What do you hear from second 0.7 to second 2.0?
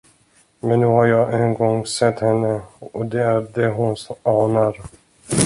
nu har jag en gång